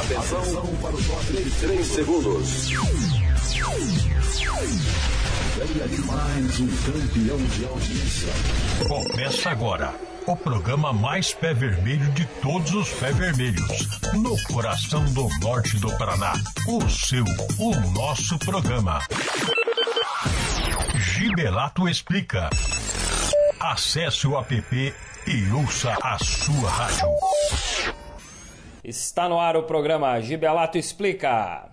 Atenção 0.00 0.66
para 0.80 0.94
o 0.94 1.02
top 1.02 1.50
3 1.60 1.86
segundos. 1.86 2.68
Demais 5.88 6.60
um 6.60 6.68
campeão 6.68 7.36
de 7.36 7.66
audiência. 7.66 8.32
Começa 8.88 9.50
agora 9.50 9.94
o 10.26 10.34
programa 10.34 10.90
mais 10.90 11.34
pé 11.34 11.52
vermelho 11.52 12.10
de 12.12 12.24
todos 12.40 12.72
os 12.72 12.88
pé 12.94 13.12
vermelhos. 13.12 14.00
No 14.14 14.42
coração 14.44 15.04
do 15.12 15.28
norte 15.40 15.78
do 15.78 15.94
Paraná. 15.98 16.32
O 16.66 16.88
seu, 16.88 17.24
o 17.58 17.76
nosso 17.92 18.38
programa. 18.38 19.00
Gibelato 20.96 21.86
Explica. 21.86 22.48
Acesse 23.60 24.26
o 24.26 24.38
app 24.38 24.94
e 25.26 25.50
ouça 25.52 25.94
a 26.02 26.18
sua 26.18 26.70
rádio. 26.70 27.99
Está 28.82 29.28
no 29.28 29.38
ar 29.38 29.58
o 29.58 29.64
programa 29.64 30.18
Gibelato 30.22 30.78
Explica. 30.78 31.70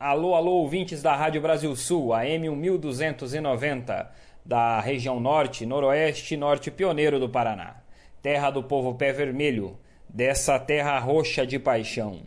Alô, 0.00 0.34
alô, 0.34 0.52
ouvintes 0.52 1.02
da 1.02 1.14
Rádio 1.14 1.42
Brasil 1.42 1.76
Sul, 1.76 2.14
AM 2.14 2.48
1290, 2.48 4.10
da 4.42 4.80
região 4.80 5.20
norte, 5.20 5.66
noroeste 5.66 6.32
e 6.32 6.36
norte 6.38 6.70
pioneiro 6.70 7.20
do 7.20 7.28
Paraná. 7.28 7.76
Terra 8.22 8.48
do 8.48 8.62
povo 8.62 8.94
pé 8.94 9.12
vermelho, 9.12 9.76
dessa 10.08 10.58
terra 10.58 10.98
roxa 10.98 11.46
de 11.46 11.58
paixão. 11.58 12.22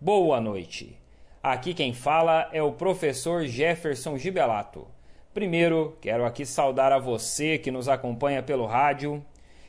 Boa 0.00 0.40
noite. 0.40 0.98
Aqui 1.42 1.74
quem 1.74 1.92
fala 1.92 2.48
é 2.54 2.62
o 2.62 2.72
professor 2.72 3.44
Jefferson 3.44 4.16
Gibelato. 4.16 4.88
Primeiro, 5.34 5.98
quero 6.00 6.24
aqui 6.24 6.46
saudar 6.46 6.92
a 6.92 6.98
você 6.98 7.58
que 7.58 7.70
nos 7.70 7.90
acompanha 7.90 8.42
pelo 8.42 8.64
rádio, 8.64 9.22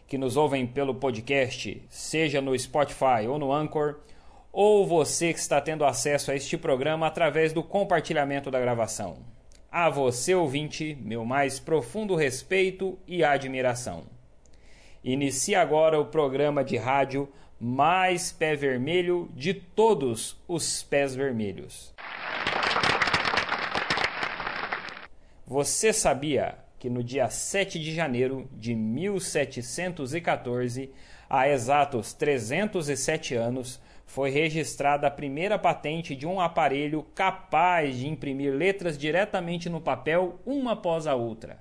que 0.07 0.17
nos 0.17 0.37
ouvem 0.37 0.65
pelo 0.65 0.95
podcast, 0.95 1.83
seja 1.89 2.39
no 2.39 2.57
Spotify 2.57 3.27
ou 3.27 3.37
no 3.37 3.51
Anchor, 3.51 3.99
ou 4.51 4.87
você 4.87 5.33
que 5.33 5.39
está 5.39 5.59
tendo 5.59 5.83
acesso 5.83 6.31
a 6.31 6.35
este 6.35 6.57
programa 6.57 7.05
através 7.05 7.51
do 7.51 7.61
compartilhamento 7.61 8.49
da 8.49 8.59
gravação. 8.59 9.17
A 9.69 9.89
você, 9.89 10.33
ouvinte, 10.33 10.97
meu 11.01 11.25
mais 11.25 11.59
profundo 11.59 12.15
respeito 12.15 12.97
e 13.05 13.23
admiração. 13.23 14.05
Inicia 15.03 15.61
agora 15.61 15.99
o 15.99 16.05
programa 16.05 16.63
de 16.63 16.77
rádio 16.77 17.29
mais 17.59 18.31
pé 18.31 18.55
vermelho 18.55 19.29
de 19.35 19.53
todos 19.53 20.41
os 20.47 20.83
pés 20.83 21.13
vermelhos. 21.15 21.93
Você 25.45 25.93
sabia 25.93 26.57
que 26.79 26.89
no 26.89 27.03
dia 27.03 27.29
7 27.29 27.79
de 27.79 27.93
janeiro 27.93 28.49
de 28.53 28.73
1714, 28.75 30.89
há 31.29 31.49
exatos 31.49 32.13
307 32.13 33.35
anos, 33.35 33.81
foi 34.05 34.29
registrada 34.29 35.07
a 35.07 35.11
primeira 35.11 35.59
patente 35.59 36.15
de 36.15 36.25
um 36.25 36.39
aparelho 36.39 37.03
capaz 37.13 37.97
de 37.97 38.07
imprimir 38.07 38.53
letras 38.53 38.97
diretamente 38.97 39.69
no 39.69 39.81
papel 39.81 40.39
uma 40.45 40.71
após 40.73 41.05
a 41.05 41.13
outra. 41.13 41.59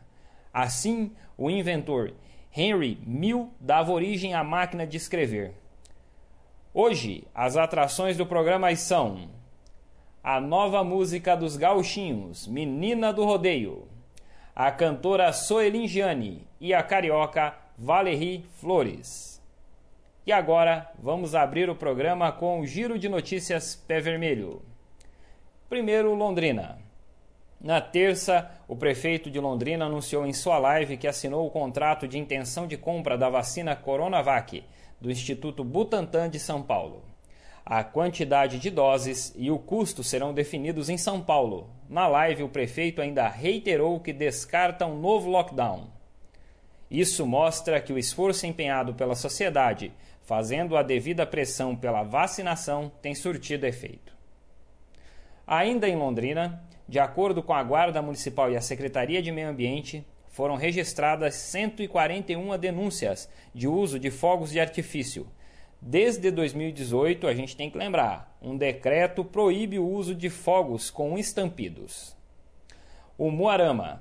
Assim, 0.53 1.11
o 1.37 1.51
inventor 1.51 2.15
Henry 2.57 2.99
Mill 3.05 3.51
dava 3.61 3.93
origem 3.93 4.33
à 4.33 4.45
máquina 4.45 4.87
de 4.87 4.97
escrever. 4.97 5.53
Hoje, 6.73 7.25
as 7.35 7.57
atrações 7.57 8.17
do 8.17 8.25
programa 8.25 8.75
são 8.77 9.29
a 10.23 10.41
nova 10.41 10.85
música 10.85 11.37
dos 11.37 11.57
gauchinhos, 11.57 12.47
Menina 12.47 13.13
do 13.13 13.25
Rodeio, 13.25 13.89
a 14.59 14.71
cantora 14.71 15.31
Soelingiane 15.35 16.49
e 16.59 16.73
a 16.73 16.83
carioca 16.83 17.55
Valerie 17.77 18.43
Flores. 18.59 19.39
E 20.27 20.33
agora 20.33 20.91
vamos 20.99 21.35
abrir 21.35 21.69
o 21.69 21.77
programa 21.77 22.33
com 22.33 22.61
o 22.61 22.67
giro 22.67 22.99
de 22.99 23.07
notícias 23.07 23.77
pé 23.77 24.01
vermelho. 24.01 24.63
Primeiro, 25.69 26.15
Londrina. 26.15 26.79
Na 27.61 27.83
terça, 27.83 28.51
o 28.67 28.75
prefeito 28.75 29.31
de 29.31 29.39
Londrina 29.39 29.85
anunciou 29.85 30.27
em 30.27 30.33
sua 30.33 30.57
live 30.59 30.97
que 30.97 31.07
assinou 31.07 31.47
o 31.47 31.51
contrato 31.51 32.09
de 32.09 32.19
intenção 32.19 32.67
de 32.67 32.79
compra 32.79 33.19
da 33.19 33.29
vacina 33.29 33.77
Coronavac 33.77 34.65
do 34.99 35.11
Instituto 35.11 35.63
Butantan 35.63 36.31
de 36.31 36.39
São 36.39 36.63
Paulo. 36.63 37.05
A 37.69 37.83
quantidade 37.83 38.61
de 38.61 38.71
doses 38.71 39.35
e 39.37 39.51
o 39.51 39.59
custo 39.59 40.05
serão 40.05 40.33
definidos 40.33 40.89
em 40.89 40.97
São 40.97 41.21
Paulo. 41.21 41.69
Na 41.89 42.07
live, 42.07 42.45
o 42.45 42.49
prefeito 42.49 43.03
ainda 43.03 43.27
reiterou 43.27 43.99
que 43.99 44.13
descarta 44.13 44.87
um 44.87 45.01
novo 45.01 45.29
lockdown. 45.29 45.89
Isso 46.89 47.27
mostra 47.27 47.81
que 47.81 47.93
o 47.93 47.99
esforço 47.99 48.47
empenhado 48.47 48.95
pela 48.95 49.17
sociedade, 49.17 49.93
fazendo 50.23 50.77
a 50.77 50.83
devida 50.85 51.27
pressão 51.27 51.75
pela 51.75 52.05
vacinação, 52.05 52.93
tem 53.03 53.17
surtido 53.17 53.67
efeito. 53.67 54.15
Ainda 55.45 55.89
em 55.89 55.97
Londrina, 55.97 56.63
de 56.89 57.01
acordo 57.01 57.43
com 57.43 57.53
a 57.53 57.65
Guarda 57.65 58.01
Municipal 58.01 58.49
e 58.49 58.57
a 58.57 58.61
Secretaria 58.61 59.21
de 59.21 59.33
Meio 59.33 59.49
Ambiente, 59.49 60.07
foram 60.29 60.55
registradas 60.55 61.35
141 61.35 62.57
denúncias 62.59 63.29
de 63.53 63.67
uso 63.67 63.99
de 63.99 64.13
fogos 64.13 64.53
de 64.53 64.61
artifício 64.61 65.27
Desde 65.89 66.33
2018, 66.33 67.29
a 67.29 67.35
gente 67.35 67.57
tem 67.57 67.71
que 67.71 67.79
lembrar: 67.79 68.37
um 68.43 68.57
decreto 68.57 69.25
proíbe 69.25 69.79
o 69.79 69.89
uso 69.89 70.17
de 70.17 70.29
fogos 70.29 70.91
com 70.91 71.17
estampidos. 71.17 72.17
O 73.17 73.31
Muarama. 73.31 74.01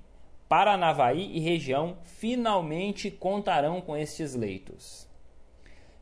Paranavaí 0.49 1.37
e 1.37 1.41
região 1.41 1.97
finalmente 2.05 3.11
contarão 3.11 3.81
com 3.81 3.97
estes 3.97 4.37
leitos. 4.37 5.09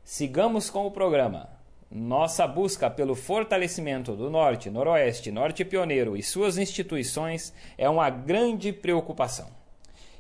Sigamos 0.05 0.69
com 0.69 0.87
o 0.87 0.91
programa. 0.91 1.49
Nossa 1.91 2.47
busca 2.47 2.91
pelo 2.91 3.15
fortalecimento 3.15 4.15
do 4.15 4.29
Norte, 4.29 4.69
Noroeste, 4.69 5.33
Norte 5.33 5.65
Pioneiro 5.65 6.15
e 6.15 6.23
suas 6.23 6.59
instituições 6.59 7.55
é 7.79 7.89
uma 7.89 8.11
grande 8.11 8.71
preocupação. 8.71 9.60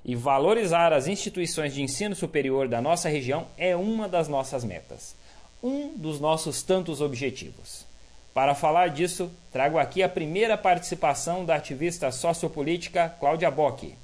E 0.05 0.14
valorizar 0.14 0.93
as 0.93 1.06
instituições 1.06 1.75
de 1.75 1.82
ensino 1.82 2.14
superior 2.14 2.67
da 2.67 2.81
nossa 2.81 3.08
região 3.08 3.47
é 3.58 3.76
uma 3.76 4.08
das 4.08 4.29
nossas 4.29 4.64
metas, 4.64 5.14
um 5.62 5.94
dos 5.97 6.19
nossos 6.19 6.62
tantos 6.62 7.00
objetivos. 7.00 7.85
Para 8.32 8.55
falar 8.55 8.88
disso, 8.88 9.31
trago 9.52 9.79
aqui 9.79 10.02
a 10.02 10.08
primeira 10.08 10.56
participação 10.56 11.44
da 11.44 11.56
ativista 11.56 12.11
sociopolítica 12.11 13.14
Cláudia 13.20 13.50
Bock. 13.50 13.94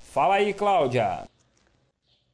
Fala 0.00 0.34
aí, 0.34 0.52
Cláudia! 0.52 1.24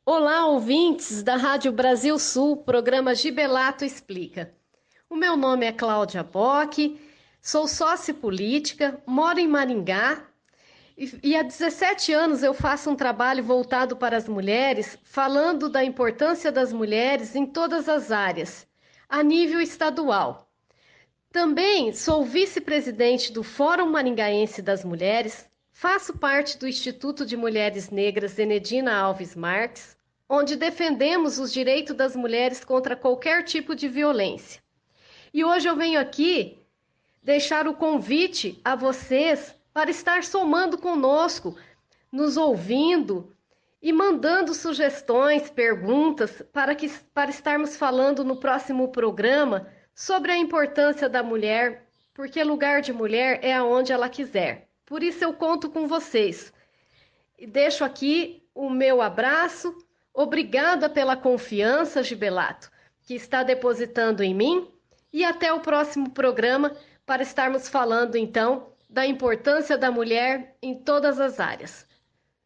Olá, 0.04 0.46
ouvintes 0.46 1.22
da 1.22 1.36
Rádio 1.36 1.70
Brasil 1.70 2.18
Sul, 2.18 2.56
programa 2.56 3.14
Gibelato 3.14 3.84
Explica. 3.84 4.50
O 5.08 5.14
meu 5.14 5.36
nome 5.36 5.66
é 5.66 5.72
Cláudia 5.72 6.22
Bock, 6.22 6.98
sou 7.42 7.68
sócia 7.68 8.14
política, 8.14 9.00
moro 9.06 9.38
em 9.38 9.46
Maringá 9.46 10.24
e, 11.22 11.36
há 11.36 11.44
17 11.44 12.12
anos 12.12 12.42
eu 12.42 12.52
faço 12.52 12.90
um 12.90 12.96
trabalho 12.96 13.44
voltado 13.44 13.96
para 13.96 14.16
as 14.16 14.26
mulheres, 14.26 14.98
falando 15.04 15.68
da 15.68 15.84
importância 15.84 16.50
das 16.50 16.72
mulheres 16.72 17.36
em 17.36 17.46
todas 17.46 17.88
as 17.88 18.10
áreas, 18.10 18.66
a 19.08 19.22
nível 19.22 19.60
estadual. 19.60 20.50
Também 21.30 21.92
sou 21.92 22.24
vice-presidente 22.24 23.32
do 23.32 23.44
Fórum 23.44 23.86
Maringaense 23.86 24.60
das 24.60 24.84
Mulheres, 24.84 25.48
faço 25.70 26.18
parte 26.18 26.58
do 26.58 26.66
Instituto 26.66 27.24
de 27.24 27.36
Mulheres 27.36 27.90
Negras 27.90 28.36
Enedina 28.36 28.96
Alves 28.96 29.36
Marques, 29.36 29.96
onde 30.28 30.56
defendemos 30.56 31.38
os 31.38 31.52
direitos 31.52 31.94
das 31.94 32.16
mulheres 32.16 32.64
contra 32.64 32.96
qualquer 32.96 33.44
tipo 33.44 33.72
de 33.76 33.86
violência. 33.86 34.60
E 35.32 35.44
hoje 35.44 35.68
eu 35.68 35.76
venho 35.76 36.00
aqui 36.00 36.58
deixar 37.22 37.68
o 37.68 37.74
convite 37.74 38.60
a 38.64 38.74
vocês 38.74 39.54
para 39.78 39.92
estar 39.92 40.24
somando 40.24 40.76
conosco, 40.76 41.56
nos 42.10 42.36
ouvindo 42.36 43.32
e 43.80 43.92
mandando 43.92 44.52
sugestões, 44.52 45.50
perguntas 45.50 46.42
para 46.52 46.74
que 46.74 46.88
para 47.14 47.30
estarmos 47.30 47.76
falando 47.76 48.24
no 48.24 48.40
próximo 48.40 48.88
programa 48.88 49.68
sobre 49.94 50.32
a 50.32 50.36
importância 50.36 51.08
da 51.08 51.22
mulher, 51.22 51.86
porque 52.12 52.42
lugar 52.42 52.82
de 52.82 52.92
mulher 52.92 53.38
é 53.40 53.54
aonde 53.54 53.92
ela 53.92 54.08
quiser. 54.08 54.68
Por 54.84 55.00
isso 55.00 55.22
eu 55.22 55.32
conto 55.32 55.70
com 55.70 55.86
vocês. 55.86 56.52
E 57.38 57.46
deixo 57.46 57.84
aqui 57.84 58.42
o 58.52 58.68
meu 58.68 59.00
abraço. 59.00 59.78
Obrigada 60.12 60.90
pela 60.90 61.14
confiança, 61.16 62.02
Gibelato, 62.02 62.68
que 63.04 63.14
está 63.14 63.44
depositando 63.44 64.24
em 64.24 64.34
mim. 64.34 64.68
E 65.12 65.24
até 65.24 65.52
o 65.52 65.60
próximo 65.60 66.10
programa 66.10 66.72
para 67.06 67.22
estarmos 67.22 67.68
falando 67.68 68.16
então 68.16 68.67
da 68.88 69.06
importância 69.06 69.76
da 69.76 69.90
mulher 69.90 70.56
em 70.62 70.74
todas 70.74 71.20
as 71.20 71.38
áreas. 71.38 71.86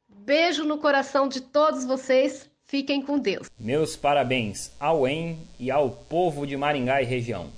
Beijo 0.08 0.64
no 0.64 0.78
coração 0.78 1.28
de 1.28 1.40
todos 1.40 1.84
vocês. 1.84 2.50
Fiquem 2.64 3.02
com 3.02 3.18
Deus. 3.18 3.50
Meus 3.58 3.96
parabéns 3.96 4.72
ao 4.80 5.06
EM 5.06 5.36
e 5.58 5.70
ao 5.70 5.90
povo 5.90 6.46
de 6.46 6.56
Maringá 6.56 7.02
e 7.02 7.04
região. 7.04 7.50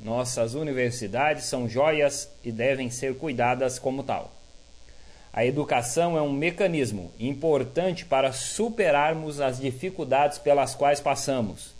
Nossas 0.00 0.54
universidades 0.54 1.44
são 1.44 1.68
joias 1.68 2.28
e 2.44 2.52
devem 2.52 2.90
ser 2.90 3.16
cuidadas 3.16 3.78
como 3.78 4.02
tal. 4.02 4.32
A 5.32 5.44
educação 5.44 6.16
é 6.16 6.22
um 6.22 6.32
mecanismo 6.32 7.10
importante 7.18 8.04
para 8.04 8.32
superarmos 8.32 9.40
as 9.40 9.58
dificuldades 9.58 10.38
pelas 10.38 10.74
quais 10.74 11.00
passamos. 11.00 11.74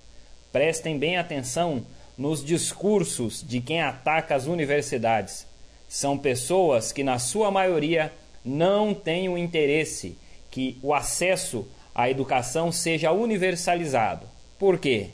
Prestem 0.51 0.99
bem 0.99 1.19
atenção 1.19 1.85
nos 2.17 2.45
discursos 2.45 3.45
de 3.47 3.61
quem 3.61 3.81
ataca 3.81 4.35
as 4.35 4.47
universidades 4.47 5.47
são 5.93 6.17
pessoas 6.17 6.91
que, 6.91 7.05
na 7.05 7.19
sua 7.19 7.51
maioria, 7.51 8.11
não 8.43 8.95
têm 8.95 9.29
o 9.29 9.37
interesse 9.37 10.17
que 10.51 10.79
o 10.83 10.95
acesso 10.95 11.69
à 11.95 12.09
educação 12.09 12.73
seja 12.73 13.13
universalizado. 13.13 14.27
Por 14.59 14.79
quê? 14.79 15.11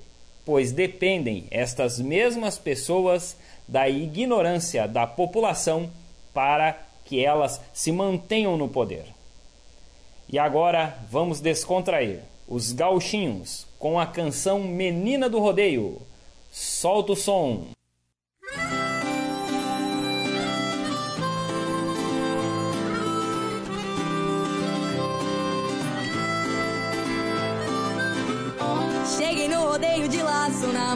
Pois 0.46 0.70
dependem 0.70 1.48
estas 1.50 1.98
mesmas 1.98 2.58
pessoas 2.58 3.36
da 3.66 3.88
ignorância 3.88 4.86
da 4.86 5.04
população 5.04 5.90
para 6.32 6.78
que 7.04 7.25
elas 7.25 7.60
se 7.72 7.90
mantenham 7.90 8.56
no 8.56 8.69
poder. 8.69 9.06
E 10.28 10.38
agora 10.38 10.96
vamos 11.10 11.40
descontrair 11.40 12.20
os 12.46 12.70
gauchinhos 12.70 13.66
com 13.80 13.98
a 13.98 14.06
canção 14.06 14.60
Menina 14.60 15.28
do 15.28 15.40
Rodeio. 15.40 16.00
Solta 16.52 17.14
o 17.14 17.16
som! 17.16 17.77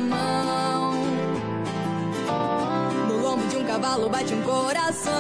Mão. 0.01 0.93
No 3.09 3.17
lombo 3.19 3.47
de 3.49 3.57
um 3.57 3.65
cavalo 3.65 4.09
bate 4.09 4.35
um 4.35 4.43
coração. 4.43 5.13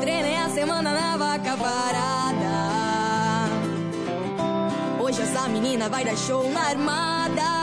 Treinei 0.00 0.36
a 0.36 0.48
semana 0.48 0.92
na 0.92 1.16
vaca 1.16 1.56
parada. 1.56 2.52
Hoje 5.00 5.22
essa 5.22 5.48
menina 5.48 5.88
vai 5.88 6.04
dar 6.04 6.16
show 6.16 6.50
na 6.50 6.60
armada. 6.68 7.61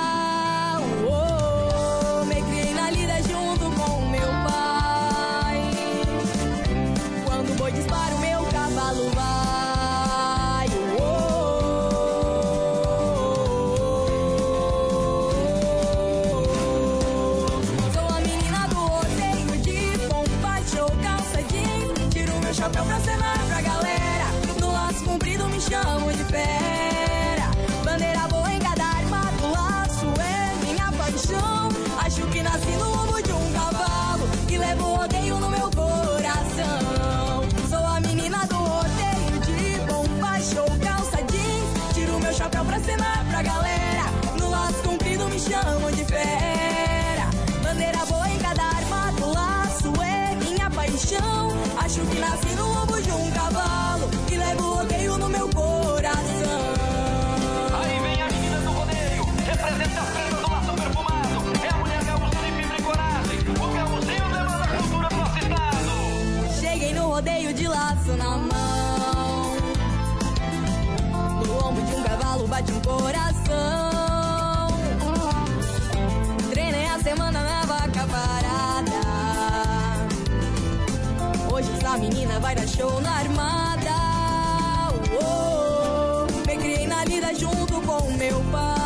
Na 68.18 68.37
mão. 68.37 69.56
No 71.45 71.54
lombo 71.54 71.81
de 71.81 71.95
um 71.95 72.04
cavalo 72.04 72.47
bate 72.47 72.71
um 72.71 72.81
coração. 72.81 74.69
Treinei 76.51 76.87
a 76.87 76.99
semana 76.99 77.42
na 77.44 77.66
vaca 77.66 78.07
parada. 78.07 79.01
Hoje 81.51 81.69
essa 81.78 81.97
menina 81.97 82.39
vai 82.39 82.56
dar 82.56 82.68
show 82.68 83.01
na 83.01 83.11
armada. 83.18 83.95
Oh, 85.21 86.25
me 86.47 86.57
criei 86.57 86.87
na 86.87 87.04
lida 87.06 87.33
junto 87.35 87.81
com 87.81 88.11
meu 88.13 88.39
pai. 88.51 88.79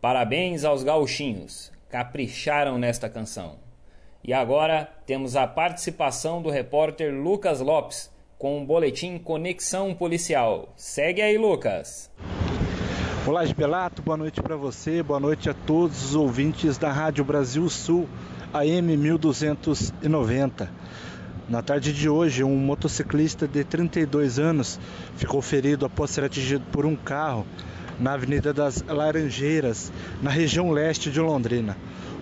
Parabéns 0.00 0.62
aos 0.64 0.84
gauchinhos, 0.84 1.72
capricharam 1.88 2.78
nesta 2.78 3.08
canção. 3.08 3.56
E 4.22 4.32
agora 4.32 4.88
temos 5.06 5.36
a 5.36 5.46
participação 5.46 6.42
do 6.42 6.50
repórter 6.50 7.14
Lucas 7.14 7.60
Lopes 7.60 8.10
com 8.38 8.62
o 8.62 8.66
boletim 8.66 9.18
Conexão 9.18 9.94
Policial. 9.94 10.68
Segue 10.76 11.22
aí, 11.22 11.38
Lucas. 11.38 12.10
Olá, 13.26 13.42
Esbelato, 13.42 14.02
boa 14.02 14.18
noite 14.18 14.42
para 14.42 14.54
você, 14.54 15.02
boa 15.02 15.18
noite 15.18 15.48
a 15.48 15.54
todos 15.54 16.04
os 16.04 16.14
ouvintes 16.14 16.76
da 16.76 16.92
Rádio 16.92 17.24
Brasil 17.24 17.68
Sul, 17.70 18.06
AM 18.52 18.96
1290. 18.96 20.70
Na 21.48 21.62
tarde 21.62 21.92
de 21.92 22.08
hoje, 22.08 22.44
um 22.44 22.56
motociclista 22.56 23.48
de 23.48 23.64
32 23.64 24.38
anos 24.38 24.78
ficou 25.16 25.40
ferido 25.40 25.86
após 25.86 26.10
ser 26.10 26.24
atingido 26.24 26.64
por 26.70 26.84
um 26.84 26.94
carro 26.94 27.46
na 27.98 28.12
Avenida 28.12 28.52
das 28.52 28.82
Laranjeiras, 28.86 29.92
na 30.22 30.30
região 30.30 30.70
leste 30.70 31.10
de 31.10 31.20
Londrina. 31.20 31.76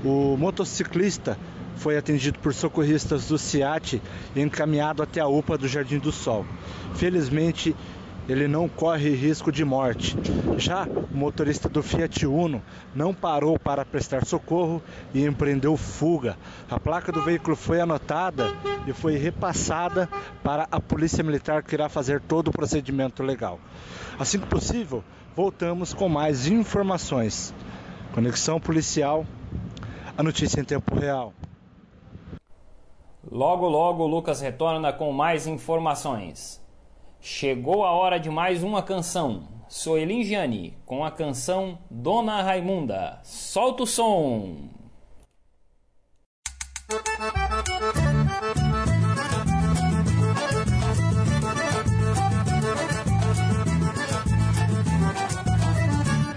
O 0.04 0.36
motociclista 0.36 1.38
foi 1.76 1.96
atendido 1.96 2.38
por 2.38 2.54
socorristas 2.54 3.26
do 3.26 3.38
CIAT 3.38 4.00
e 4.34 4.40
encaminhado 4.40 5.02
até 5.02 5.20
a 5.20 5.26
UPA 5.26 5.58
do 5.58 5.68
Jardim 5.68 5.98
do 5.98 6.12
Sol. 6.12 6.46
Felizmente, 6.94 7.74
ele 8.28 8.48
não 8.48 8.68
corre 8.68 9.10
risco 9.10 9.52
de 9.52 9.64
morte. 9.64 10.16
Já 10.56 10.84
o 10.84 11.16
motorista 11.16 11.68
do 11.68 11.82
Fiat 11.82 12.26
Uno 12.26 12.62
não 12.94 13.12
parou 13.12 13.58
para 13.58 13.84
prestar 13.84 14.24
socorro 14.24 14.82
e 15.12 15.24
empreendeu 15.24 15.76
fuga. 15.76 16.36
A 16.70 16.80
placa 16.80 17.12
do 17.12 17.22
veículo 17.22 17.54
foi 17.54 17.80
anotada 17.80 18.46
e 18.86 18.92
foi 18.92 19.16
repassada 19.16 20.08
para 20.42 20.66
a 20.70 20.80
Polícia 20.80 21.22
Militar 21.22 21.62
que 21.62 21.74
irá 21.74 21.88
fazer 21.88 22.20
todo 22.20 22.48
o 22.48 22.52
procedimento 22.52 23.22
legal. 23.22 23.60
Assim 24.18 24.38
que 24.38 24.46
possível, 24.46 25.04
voltamos 25.36 25.92
com 25.92 26.08
mais 26.08 26.46
informações. 26.46 27.54
Conexão 28.14 28.60
Policial, 28.60 29.26
a 30.16 30.22
notícia 30.22 30.60
em 30.60 30.64
tempo 30.64 30.94
real. 30.94 31.34
Logo, 33.30 33.68
logo, 33.68 34.04
o 34.04 34.06
Lucas 34.06 34.40
retorna 34.40 34.92
com 34.92 35.12
mais 35.12 35.46
informações. 35.46 36.63
Chegou 37.26 37.86
a 37.86 37.90
hora 37.90 38.20
de 38.20 38.28
mais 38.28 38.62
uma 38.62 38.82
canção. 38.82 39.48
Sou 39.66 39.96
Elingiani 39.96 40.74
com 40.84 41.02
a 41.02 41.10
canção 41.10 41.78
Dona 41.90 42.42
Raimunda. 42.42 43.18
Solta 43.22 43.84
o 43.84 43.86
som! 43.86 44.68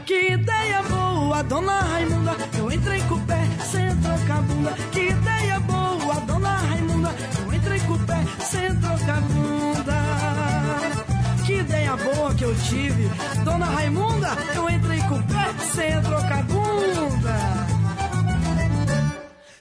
Que 0.05 0.31
ideia 0.31 0.83
boa, 0.83 1.43
Dona 1.43 1.81
Raimunda. 1.81 2.31
Eu 2.57 2.71
entrei 2.71 3.01
com 3.01 3.15
o 3.15 3.27
pé, 3.27 3.43
centro 3.59 4.09
a 4.09 4.41
bunda. 4.41 4.73
Que 4.93 5.09
ideia 5.09 5.59
boa, 5.59 6.15
Dona 6.21 6.55
Raimunda. 6.55 7.09
Eu 7.45 7.53
entrei 7.53 7.79
com 7.81 7.93
o 7.93 7.99
pé, 8.05 8.23
centro 8.39 8.87
a 8.87 9.19
bunda. 9.19 9.56
Tive, 12.57 13.09
Dona 13.43 13.65
Raimunda. 13.65 14.29
Eu 14.55 14.69
entrei 14.69 14.99
com 15.01 15.15
o 15.15 15.23
pé, 15.23 15.53
centro 15.73 16.15
a 16.15 16.41
bunda. 16.43 17.67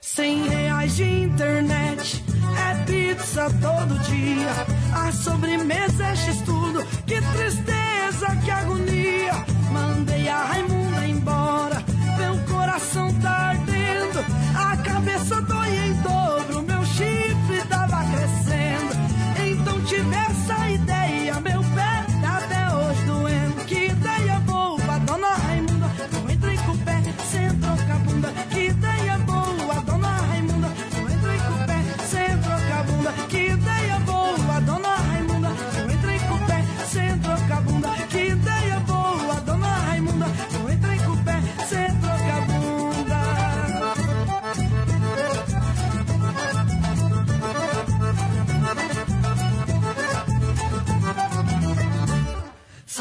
Cem 0.01 0.49
reais 0.49 0.97
de 0.97 1.05
internet, 1.05 2.25
é 2.59 2.85
pizza 2.85 3.51
todo 3.61 3.99
dia. 4.01 4.53
A 4.95 5.13
sobremesa 5.13 6.07
é 6.07 6.17
x-tudo, 6.17 6.85
que 7.07 7.21
tristeza, 7.21 8.37
que 8.45 8.51
agonia. 8.51 9.33
Mandei 9.71 10.29
a 10.29 10.39
Raimunda 10.45 11.07
embora, 11.07 11.85
meu 12.19 12.39
coração 12.45 13.13
tá 13.21 13.51
ardendo. 13.51 14.25
A 14.57 14.77
cabeça 14.79 15.41
dói 15.43 15.56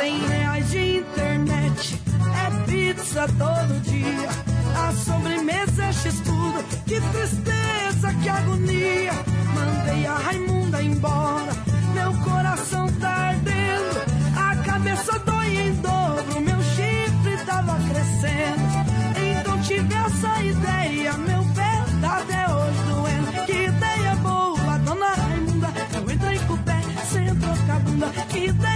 Cem 0.06 0.20
reais 0.28 0.70
de 0.70 0.98
internet 0.98 2.00
é 2.44 2.70
pizza 2.70 3.28
todo 3.40 3.82
dia. 3.82 4.30
A 4.78 4.92
sobremesa 4.92 5.84
é 5.84 5.94
x-tudo. 5.94 6.64
Que 6.86 7.02
tristeza, 7.02 8.14
que 8.22 8.30
agonia. 8.30 9.14
Mandei 9.56 10.06
a 10.06 10.14
Raimunda 10.14 10.84
embora. 10.84 11.52
Meu 11.96 12.14
coração 12.24 12.86
tá 13.00 13.10
ardendo. 13.10 14.06
A 14.38 14.56
cabeça 14.58 15.18
dói 15.26 15.58
em 15.58 15.74
dobro. 15.82 16.40
Meu 16.40 16.62
chifre 16.62 17.38
tava 17.44 17.76
crescendo. 17.90 19.40
Então 19.40 19.60
tive 19.64 19.92
essa 19.92 20.44
ideia. 20.44 21.14
Meu 21.14 21.44
pé 21.56 21.84
tá 22.00 22.18
até 22.18 22.54
hoje 22.54 22.80
doendo. 22.90 23.46
Que 23.48 23.54
ideia 23.54 24.16
boa, 24.18 24.78
dona 24.86 25.16
Raimunda. 25.16 25.70
Eu 25.96 26.12
entrei 26.14 26.38
com 26.46 26.54
o 26.54 26.58
pé, 26.60 26.80
centro 27.12 27.66
com 27.66 27.72
a 27.72 27.80
bunda. 27.80 28.08
Que 28.30 28.46
ideia 28.50 28.75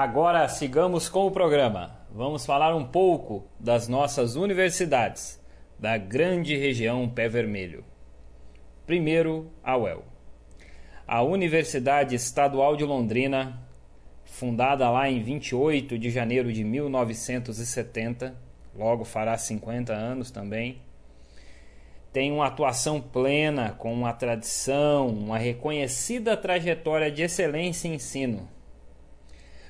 Agora 0.00 0.46
sigamos 0.46 1.08
com 1.08 1.26
o 1.26 1.30
programa. 1.32 1.98
Vamos 2.08 2.46
falar 2.46 2.72
um 2.72 2.84
pouco 2.84 3.48
das 3.58 3.88
nossas 3.88 4.36
universidades 4.36 5.42
da 5.76 5.98
grande 5.98 6.56
região 6.56 7.08
Pé 7.08 7.28
Vermelho. 7.28 7.84
Primeiro, 8.86 9.50
a 9.60 9.76
UEL. 9.76 10.04
A 11.04 11.20
Universidade 11.22 12.14
Estadual 12.14 12.76
de 12.76 12.84
Londrina, 12.84 13.60
fundada 14.24 14.88
lá 14.88 15.10
em 15.10 15.20
28 15.20 15.98
de 15.98 16.10
janeiro 16.10 16.52
de 16.52 16.62
1970, 16.62 18.36
logo 18.76 19.04
fará 19.04 19.36
50 19.36 19.92
anos 19.92 20.30
também, 20.30 20.80
tem 22.12 22.30
uma 22.30 22.46
atuação 22.46 23.00
plena, 23.00 23.72
com 23.72 23.92
uma 23.92 24.12
tradição, 24.12 25.08
uma 25.08 25.38
reconhecida 25.38 26.36
trajetória 26.36 27.10
de 27.10 27.22
excelência 27.22 27.88
em 27.88 27.94
ensino 27.94 28.57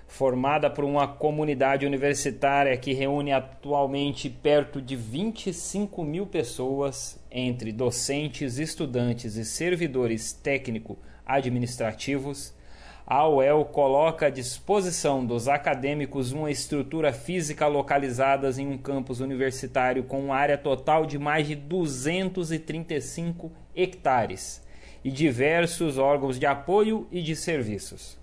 formada 0.09 0.69
por 0.71 0.85
uma 0.85 1.07
comunidade 1.07 1.87
universitária 1.87 2.77
que 2.79 2.95
reúne 2.95 3.31
atualmente 3.31 4.31
perto 4.31 4.83
de 4.83 4.97
25 4.97 6.03
mil 6.03 6.27
pessoas, 6.27 7.23
entre 7.31 7.71
docentes, 7.71 8.59
estudantes 8.59 9.37
e 9.37 9.45
servidores 9.45 10.33
técnico-administrativos, 10.33 12.57
a 13.07 13.29
UEL 13.29 13.67
coloca 13.67 14.27
à 14.27 14.31
disposição 14.31 15.25
dos 15.25 15.47
acadêmicos 15.47 16.33
uma 16.33 16.51
estrutura 16.51 17.13
física 17.13 17.67
localizada 17.67 18.51
em 18.61 18.67
um 18.67 18.77
campus 18.77 19.21
universitário 19.21 20.03
com 20.05 20.21
uma 20.21 20.37
área 20.37 20.59
total 20.59 21.07
de 21.07 21.19
mais 21.19 21.47
de 21.47 21.55
235 21.55 23.53
hectares 23.75 24.63
e 25.05 25.11
diversos 25.11 25.97
órgãos 25.97 26.39
de 26.39 26.45
apoio 26.45 27.09
e 27.11 27.23
de 27.23 27.35
serviços. 27.37 28.18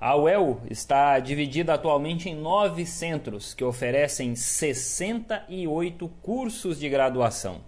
A 0.00 0.14
UEL 0.14 0.60
está 0.70 1.18
dividida 1.18 1.74
atualmente 1.74 2.28
em 2.28 2.34
nove 2.36 2.86
centros 2.86 3.52
que 3.52 3.64
oferecem 3.64 4.36
68 4.36 6.08
cursos 6.22 6.78
de 6.78 6.88
graduação, 6.88 7.62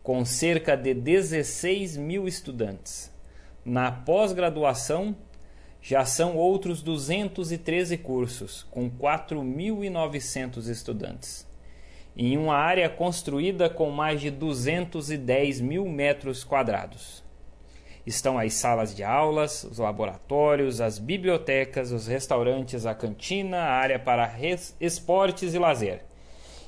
com 0.00 0.24
cerca 0.24 0.76
de 0.76 0.94
16 0.94 1.96
mil 1.96 2.28
estudantes. 2.28 3.12
Na 3.64 3.90
pós-graduação, 3.90 5.16
já 5.82 6.04
são 6.04 6.36
outros 6.36 6.82
213 6.82 7.98
cursos, 7.98 8.62
com 8.70 8.88
4.900 8.88 10.68
estudantes, 10.68 11.48
em 12.16 12.38
uma 12.38 12.54
área 12.54 12.88
construída 12.88 13.68
com 13.68 13.90
mais 13.90 14.20
de 14.20 14.30
210 14.30 15.60
mil 15.60 15.84
metros 15.88 16.44
quadrados. 16.44 17.28
Estão 18.06 18.38
as 18.38 18.54
salas 18.54 18.94
de 18.94 19.04
aulas, 19.04 19.64
os 19.64 19.78
laboratórios, 19.78 20.80
as 20.80 20.98
bibliotecas, 20.98 21.92
os 21.92 22.06
restaurantes, 22.06 22.86
a 22.86 22.94
cantina, 22.94 23.58
a 23.58 23.72
área 23.72 23.98
para 23.98 24.32
esportes 24.80 25.54
e 25.54 25.58
lazer. 25.58 26.04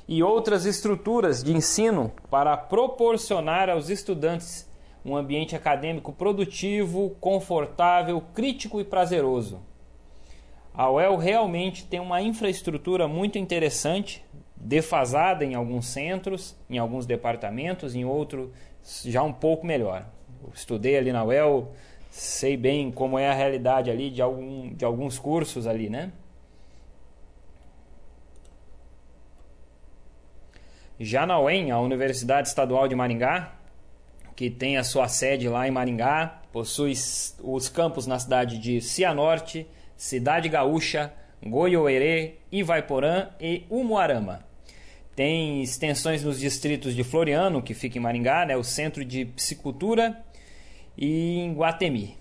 E 0.07 0.23
outras 0.23 0.67
estruturas 0.67 1.43
de 1.43 1.53
ensino 1.53 2.13
para 2.31 2.57
proporcionar 2.57 3.71
aos 3.71 3.89
estudantes 3.89 4.71
um 5.05 5.17
ambiente 5.17 5.57
acadêmico 5.57 6.13
produtivo, 6.13 7.17
confortável, 7.21 8.23
crítico 8.35 8.81
e 8.81 8.85
prazeroso. 8.85 9.61
A 10.75 10.91
UEL 10.91 11.17
realmente 11.17 11.85
tem 11.85 12.01
uma 12.01 12.23
infraestrutura 12.23 13.07
muito 13.07 13.37
interessante, 13.39 14.25
defasada 14.57 15.45
em 15.45 15.55
alguns 15.55 15.87
centros, 15.87 16.57
em 16.71 16.79
alguns 16.79 17.05
departamentos, 17.05 17.95
em 17.95 18.05
outros 18.05 18.51
já 19.05 19.23
um 19.23 19.33
pouco 19.33 19.67
melhor. 19.67 20.07
Estudei 20.55 20.97
ali 20.97 21.13
na 21.13 21.25
UEL, 21.25 21.73
sei 22.11 22.57
bem 22.57 22.91
como 22.91 23.19
é 23.19 23.29
a 23.29 23.35
realidade 23.35 23.91
ali 23.91 24.11
de, 24.11 24.21
algum, 24.21 24.73
de 24.75 24.85
alguns 24.85 25.19
cursos 25.19 25.67
ali, 25.67 25.89
né? 25.89 26.13
Já 31.01 31.27
na 31.27 31.41
UEM, 31.41 31.71
a 31.71 31.81
Universidade 31.81 32.49
Estadual 32.49 32.87
de 32.87 32.95
Maringá, 32.95 33.55
que 34.37 34.51
tem 34.51 34.77
a 34.77 34.85
sua 34.85 35.09
sede 35.09 35.49
lá 35.49 35.67
em 35.67 35.71
Maringá, 35.71 36.43
possui 36.53 36.93
os 37.43 37.69
campos 37.69 38.07
na 38.07 38.19
cidade 38.19 38.59
de 38.59 38.81
Cianorte, 38.81 39.67
Cidade 39.97 40.49
Gaúcha, 40.49 41.13
Goiôerê, 41.45 42.37
Ivaiporã 42.51 43.31
e 43.41 43.65
Umuarama. 43.69 44.45
Tem 45.17 45.63
extensões 45.63 46.23
nos 46.23 46.39
distritos 46.39 46.95
de 46.95 47.05
Floriano, 47.05 47.63
que 47.63 47.75
fica 47.75 47.99
em 47.99 48.01
Maringá, 48.01 48.47
né, 48.47 48.57
o 48.57 48.65
Centro 48.65 49.05
de 49.05 49.25
Psicultura, 49.25 50.23
e 50.97 51.39
em 51.39 51.55
Guatemi. 51.55 52.17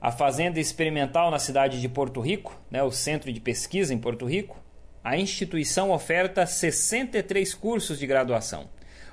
A 0.00 0.10
Fazenda 0.12 0.60
Experimental 0.60 1.30
na 1.30 1.38
cidade 1.38 1.80
de 1.80 1.88
Porto 1.88 2.20
Rico, 2.20 2.60
né, 2.70 2.82
o 2.82 2.90
Centro 2.90 3.32
de 3.32 3.40
Pesquisa 3.40 3.94
em 3.94 3.98
Porto 3.98 4.26
Rico. 4.26 4.62
A 5.02 5.16
instituição 5.16 5.90
oferta 5.90 6.46
63 6.46 7.54
cursos 7.54 7.98
de 7.98 8.06
graduação. 8.06 8.68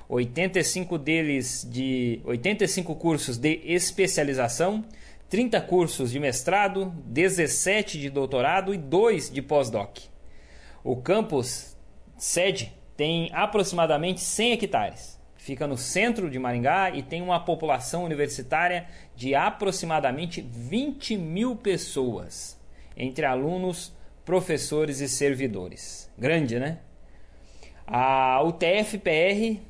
85 0.08 0.98
deles 0.98 1.66
de 1.70 2.20
85 2.24 2.94
cursos 2.96 3.38
de 3.38 3.60
especialização, 3.64 4.84
30 5.30 5.60
cursos 5.62 6.10
de 6.12 6.20
mestrado, 6.20 6.92
17 7.06 7.98
de 7.98 8.10
doutorado 8.10 8.74
e 8.74 8.76
2 8.76 9.30
de 9.30 9.40
pós-doc. 9.40 9.98
O 10.84 10.96
campus 10.96 11.74
sede 12.18 12.72
tem 12.96 13.30
aproximadamente 13.32 14.20
100 14.20 14.52
hectares. 14.52 15.21
Fica 15.42 15.66
no 15.66 15.76
centro 15.76 16.30
de 16.30 16.38
Maringá 16.38 16.90
e 16.90 17.02
tem 17.02 17.20
uma 17.20 17.40
população 17.40 18.04
universitária 18.04 18.86
de 19.16 19.34
aproximadamente 19.34 20.40
20 20.40 21.16
mil 21.16 21.56
pessoas, 21.56 22.58
entre 22.96 23.26
alunos, 23.26 23.92
professores 24.24 25.00
e 25.00 25.08
servidores. 25.08 26.08
Grande, 26.16 26.60
né? 26.60 26.78
A 27.86 28.40
UTF-PR 28.44 29.60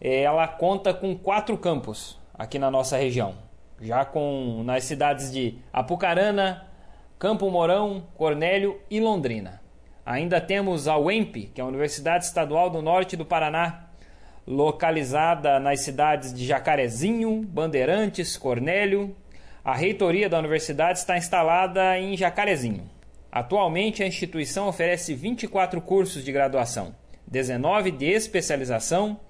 eh, 0.00 0.22
ela 0.22 0.46
conta 0.46 0.94
com 0.94 1.16
quatro 1.18 1.58
campos 1.58 2.18
aqui 2.32 2.58
na 2.58 2.70
nossa 2.70 2.96
região 2.96 3.50
já 3.80 4.04
com 4.04 4.62
nas 4.64 4.84
cidades 4.84 5.32
de 5.32 5.56
Apucarana, 5.72 6.66
Campo 7.18 7.50
Mourão, 7.50 8.06
Cornélio 8.14 8.80
e 8.90 9.00
Londrina. 9.00 9.60
Ainda 10.04 10.40
temos 10.40 10.86
a 10.86 10.96
UEMP, 10.96 11.50
que 11.54 11.60
é 11.60 11.64
a 11.64 11.66
Universidade 11.66 12.24
Estadual 12.24 12.68
do 12.68 12.82
Norte 12.82 13.16
do 13.16 13.24
Paraná, 13.24 13.89
localizada 14.46 15.60
nas 15.60 15.80
cidades 15.80 16.32
de 16.32 16.46
Jacarezinho, 16.46 17.42
Bandeirantes, 17.42 18.36
Cornélio. 18.36 19.14
A 19.64 19.74
reitoria 19.74 20.28
da 20.28 20.38
universidade 20.38 20.98
está 20.98 21.16
instalada 21.16 21.98
em 21.98 22.16
Jacarezinho. 22.16 22.88
Atualmente, 23.30 24.02
a 24.02 24.06
instituição 24.06 24.68
oferece 24.68 25.14
24 25.14 25.80
cursos 25.80 26.24
de 26.24 26.32
graduação, 26.32 26.94
19 27.26 27.92
de 27.92 28.06
especialização, 28.06 29.20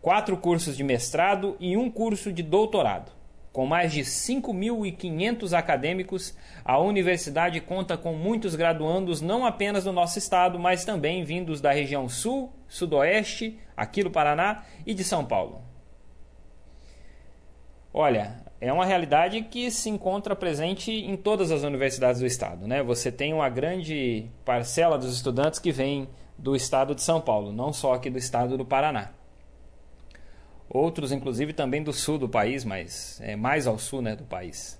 4 0.00 0.36
cursos 0.38 0.76
de 0.76 0.84
mestrado 0.84 1.56
e 1.60 1.76
um 1.76 1.90
curso 1.90 2.32
de 2.32 2.42
doutorado. 2.42 3.12
Com 3.54 3.66
mais 3.66 3.92
de 3.92 4.00
5.500 4.00 5.56
acadêmicos, 5.56 6.36
a 6.64 6.76
universidade 6.80 7.60
conta 7.60 7.96
com 7.96 8.12
muitos 8.12 8.56
graduandos 8.56 9.20
não 9.20 9.46
apenas 9.46 9.84
do 9.84 9.92
nosso 9.92 10.18
estado, 10.18 10.58
mas 10.58 10.84
também 10.84 11.22
vindos 11.22 11.60
da 11.60 11.70
região 11.70 12.08
sul, 12.08 12.52
sudoeste, 12.66 13.56
aqui 13.76 14.02
do 14.02 14.10
Paraná 14.10 14.64
e 14.84 14.92
de 14.92 15.04
São 15.04 15.24
Paulo. 15.24 15.62
Olha, 17.92 18.42
é 18.60 18.72
uma 18.72 18.84
realidade 18.84 19.42
que 19.42 19.70
se 19.70 19.88
encontra 19.88 20.34
presente 20.34 20.90
em 20.90 21.16
todas 21.16 21.52
as 21.52 21.62
universidades 21.62 22.20
do 22.20 22.26
estado. 22.26 22.66
Né? 22.66 22.82
Você 22.82 23.12
tem 23.12 23.32
uma 23.32 23.48
grande 23.48 24.26
parcela 24.44 24.98
dos 24.98 25.14
estudantes 25.14 25.60
que 25.60 25.70
vem 25.70 26.08
do 26.36 26.56
estado 26.56 26.92
de 26.92 27.02
São 27.02 27.20
Paulo, 27.20 27.52
não 27.52 27.72
só 27.72 27.94
aqui 27.94 28.10
do 28.10 28.18
estado 28.18 28.58
do 28.58 28.64
Paraná 28.64 29.12
outros 30.74 31.12
inclusive 31.12 31.52
também 31.52 31.82
do 31.82 31.92
sul 31.92 32.18
do 32.18 32.28
país, 32.28 32.64
mas 32.64 33.20
é 33.22 33.36
mais 33.36 33.66
ao 33.66 33.78
sul 33.78 34.02
né, 34.02 34.16
do 34.16 34.24
país. 34.24 34.78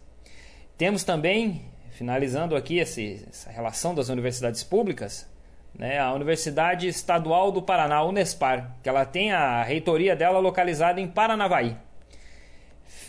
Temos 0.76 1.04
também, 1.04 1.62
finalizando 1.92 2.56
aqui 2.56 2.78
esse, 2.78 3.24
essa 3.30 3.48
relação 3.48 3.94
das 3.94 4.08
universidades 4.08 4.64
públicas, 4.64 5.30
né, 5.72 6.00
a 6.00 6.12
Universidade 6.12 6.88
Estadual 6.88 7.52
do 7.52 7.62
Paraná, 7.62 8.02
Unespar, 8.02 8.76
que 8.82 8.88
ela 8.88 9.04
tem 9.04 9.30
a 9.30 9.62
reitoria 9.62 10.16
dela 10.16 10.40
localizada 10.40 11.00
em 11.00 11.06
Paranavaí. 11.06 11.76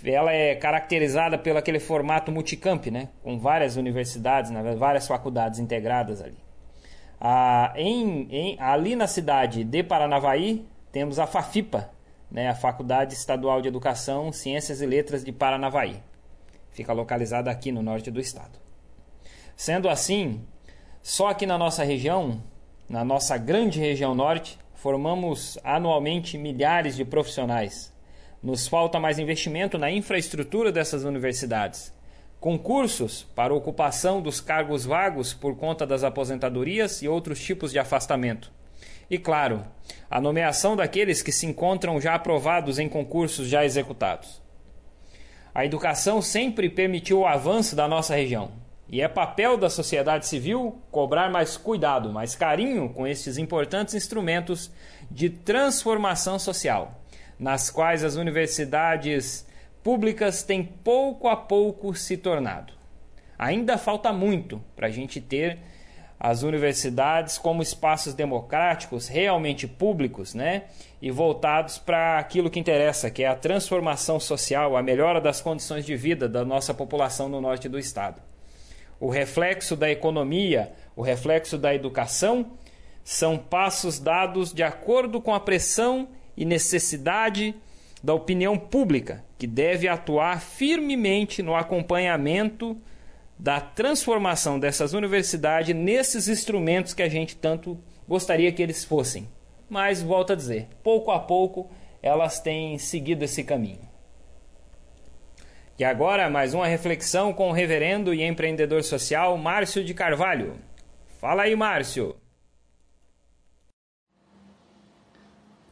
Ela 0.03 0.31
é 0.31 0.53
caracterizada 0.53 1.39
pelo 1.39 1.57
aquele 1.57 1.79
formato 1.79 2.31
multicamp, 2.31 2.85
né, 2.87 3.09
com 3.23 3.39
várias 3.39 3.77
universidades, 3.77 4.51
né, 4.51 4.61
várias 4.75 5.07
faculdades 5.07 5.59
integradas 5.59 6.21
ali. 6.21 6.37
Ah, 7.19 7.73
em, 7.75 8.27
em, 8.29 8.57
ali 8.59 8.95
na 8.95 9.07
cidade 9.07 9.63
de 9.63 9.81
Paranavaí 9.81 10.67
temos 10.91 11.17
a 11.17 11.25
Fafipa, 11.25 11.94
né, 12.35 12.49
a 12.49 12.53
Faculdade 12.53 13.13
Estadual 13.13 13.61
de 13.61 13.69
Educação, 13.69 14.29
Ciências 14.29 14.81
e 14.81 14.85
Letras 14.85 15.23
de 15.23 15.31
Paranavaí. 15.31 16.03
Fica 16.69 16.91
localizada 16.91 17.49
aqui 17.49 17.71
no 17.71 17.81
norte 17.81 18.11
do 18.11 18.19
estado. 18.19 18.59
Sendo 19.55 19.87
assim, 19.87 20.45
só 21.01 21.29
aqui 21.29 21.45
na 21.45 21.57
nossa 21.57 21.85
região, 21.85 22.43
na 22.89 23.05
nossa 23.05 23.37
grande 23.37 23.79
região 23.79 24.13
norte, 24.13 24.59
formamos 24.73 25.57
anualmente 25.63 26.37
milhares 26.37 26.97
de 26.97 27.05
profissionais. 27.05 27.93
Nos 28.43 28.67
falta 28.67 28.99
mais 28.99 29.17
investimento 29.17 29.77
na 29.77 29.89
infraestrutura 29.89 30.73
dessas 30.73 31.05
universidades. 31.05 31.93
Concursos 32.37 33.23
para 33.33 33.53
ocupação 33.53 34.21
dos 34.21 34.41
cargos 34.41 34.83
vagos 34.83 35.33
por 35.33 35.55
conta 35.55 35.87
das 35.87 36.03
aposentadorias 36.03 37.01
e 37.01 37.07
outros 37.07 37.41
tipos 37.41 37.71
de 37.71 37.79
afastamento 37.79 38.51
e, 39.09 39.17
claro, 39.17 39.63
a 40.09 40.19
nomeação 40.19 40.75
daqueles 40.75 41.21
que 41.21 41.31
se 41.31 41.45
encontram 41.45 41.99
já 41.99 42.15
aprovados 42.15 42.79
em 42.79 42.89
concursos 42.89 43.47
já 43.47 43.63
executados. 43.65 44.41
A 45.53 45.65
educação 45.65 46.21
sempre 46.21 46.69
permitiu 46.69 47.19
o 47.19 47.25
avanço 47.25 47.75
da 47.75 47.87
nossa 47.87 48.15
região, 48.15 48.51
e 48.87 49.01
é 49.01 49.07
papel 49.07 49.57
da 49.57 49.69
sociedade 49.69 50.27
civil 50.27 50.79
cobrar 50.91 51.29
mais 51.31 51.57
cuidado, 51.57 52.11
mais 52.11 52.35
carinho 52.35 52.89
com 52.89 53.07
estes 53.07 53.37
importantes 53.37 53.95
instrumentos 53.95 54.71
de 55.09 55.29
transformação 55.29 56.37
social, 56.37 57.01
nas 57.39 57.69
quais 57.69 58.03
as 58.03 58.15
universidades 58.15 59.45
públicas 59.83 60.43
têm 60.43 60.63
pouco 60.63 61.27
a 61.27 61.35
pouco 61.35 61.95
se 61.95 62.15
tornado. 62.15 62.73
Ainda 63.37 63.77
falta 63.77 64.13
muito 64.13 64.63
para 64.75 64.87
a 64.87 64.91
gente 64.91 65.19
ter 65.19 65.59
as 66.19 66.43
universidades 66.43 67.37
como 67.37 67.61
espaços 67.61 68.13
democráticos, 68.13 69.07
realmente 69.07 69.67
públicos, 69.67 70.33
né? 70.33 70.63
E 71.01 71.11
voltados 71.11 71.77
para 71.77 72.17
aquilo 72.17 72.49
que 72.49 72.59
interessa, 72.59 73.11
que 73.11 73.23
é 73.23 73.27
a 73.27 73.35
transformação 73.35 74.19
social, 74.19 74.75
a 74.75 74.81
melhora 74.81 75.19
das 75.19 75.41
condições 75.41 75.85
de 75.85 75.95
vida 75.95 76.27
da 76.27 76.43
nossa 76.43 76.73
população 76.73 77.27
no 77.29 77.41
norte 77.41 77.69
do 77.69 77.77
estado. 77.77 78.21
O 78.99 79.09
reflexo 79.09 79.75
da 79.75 79.89
economia, 79.89 80.71
o 80.95 81.01
reflexo 81.01 81.57
da 81.57 81.75
educação, 81.75 82.51
são 83.03 83.37
passos 83.37 83.99
dados 83.99 84.53
de 84.53 84.63
acordo 84.63 85.21
com 85.21 85.33
a 85.33 85.39
pressão 85.39 86.07
e 86.35 86.43
necessidade 86.45 87.53
da 88.01 88.13
opinião 88.13 88.57
pública, 88.57 89.23
que 89.37 89.45
deve 89.45 89.87
atuar 89.87 90.41
firmemente 90.41 91.43
no 91.43 91.55
acompanhamento 91.55 92.77
da 93.37 93.59
transformação 93.59 94.59
dessas 94.59 94.93
universidades 94.93 95.75
nesses 95.75 96.27
instrumentos 96.27 96.93
que 96.93 97.03
a 97.03 97.09
gente 97.09 97.35
tanto 97.35 97.77
gostaria 98.07 98.51
que 98.51 98.61
eles 98.61 98.83
fossem. 98.83 99.27
Mas, 99.69 100.01
volto 100.01 100.33
a 100.33 100.35
dizer, 100.35 100.67
pouco 100.83 101.11
a 101.11 101.19
pouco 101.19 101.69
elas 102.01 102.39
têm 102.39 102.77
seguido 102.77 103.23
esse 103.25 103.43
caminho. 103.43 103.81
E 105.77 105.83
agora, 105.83 106.29
mais 106.29 106.53
uma 106.53 106.67
reflexão 106.67 107.33
com 107.33 107.49
o 107.49 107.51
reverendo 107.51 108.13
e 108.13 108.23
empreendedor 108.23 108.83
social 108.83 109.35
Márcio 109.37 109.83
de 109.83 109.93
Carvalho. 109.93 110.55
Fala 111.19 111.43
aí, 111.43 111.55
Márcio. 111.55 112.15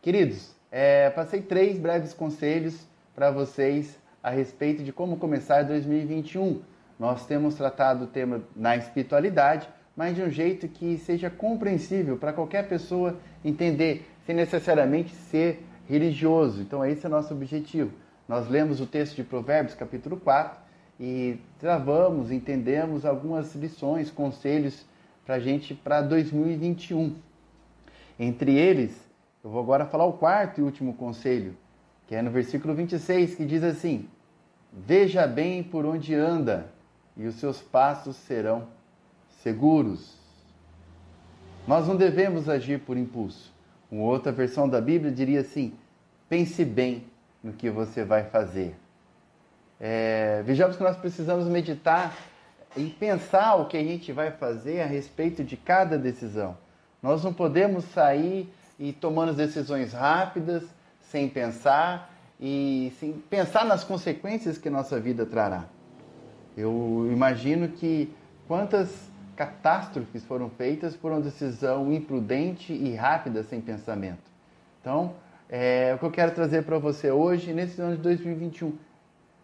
Queridos, 0.00 0.56
é, 0.70 1.10
passei 1.10 1.40
três 1.40 1.78
breves 1.78 2.12
conselhos 2.12 2.84
para 3.14 3.30
vocês 3.30 3.96
a 4.20 4.30
respeito 4.30 4.82
de 4.82 4.92
como 4.92 5.16
começar 5.16 5.62
2021. 5.62 6.60
Nós 6.98 7.24
temos 7.26 7.54
tratado 7.54 8.04
o 8.04 8.08
tema 8.08 8.42
na 8.56 8.76
espiritualidade, 8.76 9.68
mas 9.96 10.16
de 10.16 10.22
um 10.22 10.30
jeito 10.30 10.66
que 10.66 10.98
seja 10.98 11.30
compreensível 11.30 12.16
para 12.16 12.32
qualquer 12.32 12.68
pessoa 12.68 13.16
entender, 13.44 14.04
sem 14.26 14.34
necessariamente 14.34 15.14
ser 15.14 15.64
religioso. 15.88 16.62
Então, 16.62 16.84
esse 16.84 17.06
é 17.06 17.08
o 17.08 17.12
nosso 17.12 17.32
objetivo. 17.34 18.01
Nós 18.28 18.48
lemos 18.48 18.80
o 18.80 18.86
texto 18.86 19.16
de 19.16 19.24
Provérbios, 19.24 19.74
capítulo 19.74 20.16
4, 20.16 20.58
e 21.00 21.38
travamos, 21.58 22.30
entendemos 22.30 23.04
algumas 23.04 23.54
lições, 23.54 24.10
conselhos 24.10 24.84
para 25.26 25.36
a 25.36 25.40
gente 25.40 25.74
para 25.74 26.00
2021. 26.02 27.16
Entre 28.18 28.54
eles, 28.54 28.96
eu 29.42 29.50
vou 29.50 29.60
agora 29.60 29.86
falar 29.86 30.04
o 30.04 30.12
quarto 30.12 30.60
e 30.60 30.62
último 30.62 30.94
conselho, 30.94 31.56
que 32.06 32.14
é 32.14 32.22
no 32.22 32.30
versículo 32.30 32.74
26, 32.74 33.34
que 33.34 33.44
diz 33.44 33.62
assim: 33.64 34.08
Veja 34.72 35.26
bem 35.26 35.62
por 35.62 35.84
onde 35.84 36.14
anda, 36.14 36.70
e 37.16 37.26
os 37.26 37.34
seus 37.36 37.60
passos 37.60 38.16
serão 38.16 38.68
seguros. 39.42 40.16
Nós 41.66 41.86
não 41.86 41.96
devemos 41.96 42.48
agir 42.48 42.80
por 42.80 42.96
impulso. 42.96 43.52
Uma 43.90 44.04
outra 44.04 44.32
versão 44.32 44.68
da 44.68 44.80
Bíblia 44.80 45.12
diria 45.12 45.40
assim: 45.40 45.72
pense 46.28 46.64
bem 46.64 47.04
no 47.42 47.52
que 47.52 47.70
você 47.70 48.04
vai 48.04 48.24
fazer. 48.24 48.76
É, 49.80 50.42
vejamos 50.44 50.76
que 50.76 50.82
nós 50.82 50.96
precisamos 50.96 51.46
meditar 51.46 52.14
e 52.76 52.86
pensar 52.86 53.56
o 53.56 53.66
que 53.66 53.76
a 53.76 53.82
gente 53.82 54.12
vai 54.12 54.30
fazer 54.30 54.80
a 54.80 54.86
respeito 54.86 55.42
de 55.42 55.56
cada 55.56 55.98
decisão. 55.98 56.56
Nós 57.02 57.24
não 57.24 57.34
podemos 57.34 57.84
sair 57.86 58.52
e 58.78 58.92
tomando 58.92 59.34
decisões 59.34 59.92
rápidas, 59.92 60.62
sem 61.00 61.28
pensar 61.28 62.14
e 62.40 62.92
sem 62.98 63.12
pensar 63.12 63.64
nas 63.64 63.84
consequências 63.84 64.56
que 64.56 64.70
nossa 64.70 64.98
vida 64.98 65.26
trará. 65.26 65.64
Eu 66.56 67.08
imagino 67.12 67.68
que 67.68 68.12
quantas 68.46 69.10
catástrofes 69.34 70.24
foram 70.24 70.48
feitas 70.50 70.96
por 70.96 71.10
uma 71.10 71.20
decisão 71.20 71.92
imprudente 71.92 72.72
e 72.72 72.94
rápida 72.94 73.42
sem 73.42 73.60
pensamento. 73.60 74.30
Então, 74.80 75.14
é, 75.54 75.92
o 75.94 75.98
que 75.98 76.06
eu 76.06 76.10
quero 76.10 76.34
trazer 76.34 76.64
para 76.64 76.78
você 76.78 77.10
hoje, 77.10 77.52
nesse 77.52 77.78
ano 77.78 77.94
de 77.94 78.00
2021, 78.00 78.72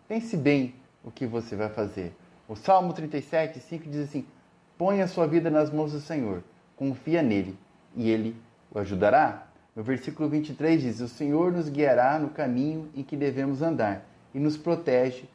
pense 0.08 0.38
bem 0.38 0.74
o 1.04 1.10
que 1.10 1.26
você 1.26 1.54
vai 1.54 1.68
fazer. 1.68 2.14
O 2.48 2.56
Salmo 2.56 2.94
37, 2.94 3.60
5 3.60 3.90
diz 3.90 4.08
assim: 4.08 4.24
Põe 4.78 5.02
a 5.02 5.06
sua 5.06 5.26
vida 5.26 5.50
nas 5.50 5.70
mãos 5.70 5.92
do 5.92 6.00
Senhor, 6.00 6.42
confia 6.76 7.20
nele 7.20 7.58
e 7.94 8.08
ele 8.08 8.34
o 8.70 8.78
ajudará. 8.78 9.48
No 9.76 9.82
versículo 9.82 10.30
23 10.30 10.80
diz: 10.80 11.00
O 11.00 11.08
Senhor 11.08 11.52
nos 11.52 11.68
guiará 11.68 12.18
no 12.18 12.30
caminho 12.30 12.88
em 12.96 13.02
que 13.02 13.14
devemos 13.14 13.60
andar 13.60 14.02
e 14.34 14.40
nos 14.40 14.56
protege 14.56 15.28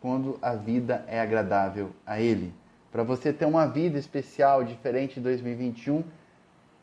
quando 0.00 0.38
a 0.40 0.54
vida 0.54 1.04
é 1.08 1.18
agradável 1.18 1.90
a 2.06 2.20
Ele. 2.20 2.54
Para 2.92 3.02
você 3.02 3.32
ter 3.32 3.44
uma 3.46 3.66
vida 3.66 3.98
especial, 3.98 4.62
diferente 4.62 5.18
em 5.18 5.22
2021, 5.22 6.04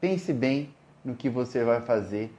pense 0.02 0.34
bem 0.34 0.76
no 1.06 1.16
que 1.16 1.30
você 1.30 1.64
vai 1.64 1.80
fazer 1.80 2.34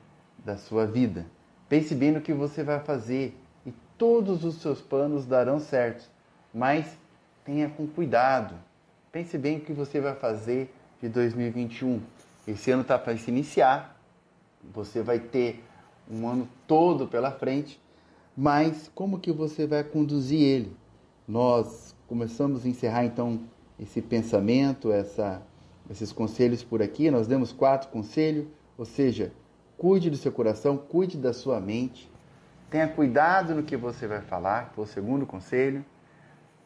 da 0.45 0.57
sua 0.57 0.87
vida. 0.87 1.27
Pense 1.69 1.95
bem 1.95 2.13
no 2.13 2.21
que 2.21 2.33
você 2.33 2.65
vai 2.65 2.81
fazer 2.81 3.37
e 3.65 3.73
todos 3.97 4.45
os 4.45 4.57
seus 4.57 4.81
planos 4.81 5.27
darão 5.27 5.61
certo. 5.61 6.09
Mas 6.53 6.99
tenha 7.45 7.69
com 7.69 7.87
cuidado. 7.87 8.55
Pense 9.13 9.37
bem 9.39 9.59
o 9.59 9.61
que 9.61 9.73
você 9.73 10.01
vai 10.01 10.15
fazer 10.15 10.73
de 11.01 11.09
2021. 11.09 12.01
Esse 12.47 12.71
ano 12.71 12.83
está 12.83 12.99
para 12.99 13.17
se 13.17 13.31
iniciar. 13.31 13.97
Você 14.73 15.03
vai 15.03 15.19
ter 15.19 15.63
um 16.11 16.29
ano 16.29 16.49
todo 16.67 17.07
pela 17.07 17.31
frente. 17.31 17.81
Mas 18.37 18.91
como 18.95 19.19
que 19.19 19.33
você 19.33 19.67
vai 19.67 19.85
conduzir 19.85 20.41
ele? 20.41 20.77
Nós 21.27 21.95
começamos 22.09 22.65
a 22.65 22.69
encerrar 22.69 23.05
então 23.05 23.41
esse 23.79 24.03
pensamento, 24.03 24.93
essa, 24.93 25.43
esses 25.89 26.13
conselhos 26.13 26.63
por 26.65 26.83
aqui. 26.83 27.11
Nós 27.11 27.27
demos 27.27 27.53
quatro 27.53 27.89
conselhos, 27.91 28.47
ou 28.77 28.85
seja, 28.85 29.33
cuide 29.81 30.11
do 30.11 30.17
seu 30.19 30.31
coração, 30.31 30.77
cuide 30.77 31.17
da 31.17 31.33
sua 31.33 31.59
mente, 31.59 32.13
tenha 32.69 32.87
cuidado 32.87 33.55
no 33.55 33.63
que 33.63 33.79
você 33.79 34.07
vai 34.07 34.21
falar, 34.21 34.69
que 34.69 34.75
foi 34.75 34.85
o 34.85 34.87
segundo 34.87 35.25
conselho. 35.25 35.83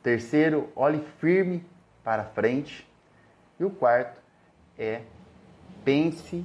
Terceiro, 0.03 0.68
olhe 0.74 0.98
firme 1.18 1.64
para 2.03 2.24
frente. 2.24 2.85
E 3.59 3.64
o 3.64 3.70
quarto 3.70 4.20
é 4.77 5.03
pense 5.85 6.44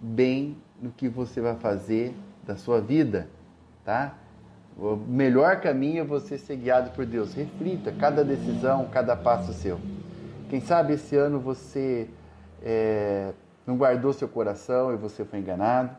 bem 0.00 0.56
no 0.80 0.92
que 0.92 1.08
você 1.08 1.40
vai 1.40 1.56
fazer 1.56 2.14
da 2.46 2.56
sua 2.56 2.80
vida, 2.80 3.28
tá? 3.84 4.14
O 4.78 4.94
melhor 4.94 5.60
caminho 5.60 6.02
é 6.02 6.04
você 6.04 6.38
ser 6.38 6.58
guiado 6.58 6.90
por 6.90 7.04
Deus. 7.04 7.34
Reflita 7.34 7.90
cada 7.90 8.22
decisão, 8.22 8.88
cada 8.88 9.16
passo 9.16 9.52
seu. 9.52 9.80
Quem 10.48 10.60
sabe 10.60 10.92
esse 10.92 11.16
ano 11.16 11.40
você 11.40 12.08
é, 12.62 13.32
não 13.68 13.76
guardou 13.76 14.14
seu 14.14 14.26
coração 14.26 14.94
e 14.94 14.96
você 14.96 15.26
foi 15.26 15.40
enganado. 15.40 15.94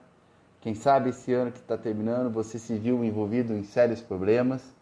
Quem 0.60 0.73
sabe 0.73 1.12
esse 1.12 1.32
ano 1.32 1.51
que 1.51 1.60
está 1.60 1.77
terminando 1.77 2.34
você 2.34 2.58
se 2.58 2.75
viu 2.75 3.05
envolvido 3.05 3.53
em 3.53 3.63
sérios 3.63 4.01
problemas 4.01 4.75